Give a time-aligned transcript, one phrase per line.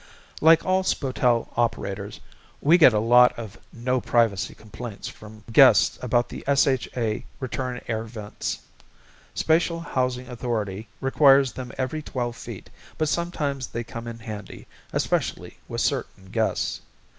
[0.41, 2.19] Like all spotel operators,
[2.59, 8.05] we get a lot of No Privacy complaints from guests about the SHA return air
[8.05, 8.61] vents.
[9.35, 15.59] Spatial Housing Authority requires them every 12 feet but sometimes they come in handy, especially
[15.67, 16.81] with certain guests.